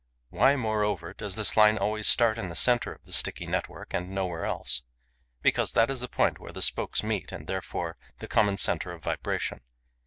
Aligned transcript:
Why, 0.31 0.55
moreover, 0.55 1.13
does 1.13 1.35
this 1.35 1.55
line 1.55 1.77
always 1.77 2.07
start 2.07 2.39
in 2.39 2.49
the 2.49 2.55
centre 2.55 2.91
of 2.91 3.03
the 3.03 3.13
sticky 3.13 3.45
network 3.45 3.93
and 3.93 4.09
nowhere 4.09 4.45
else? 4.45 4.81
Because 5.43 5.73
that 5.73 5.91
is 5.91 5.99
the 5.99 6.07
point 6.07 6.39
where 6.39 6.51
the 6.51 6.63
spokes 6.63 7.03
meet 7.03 7.31
and, 7.31 7.45
therefore, 7.45 7.97
the 8.17 8.27
common 8.27 8.57
centre 8.57 8.93
of 8.93 9.03
vibration. 9.03 9.61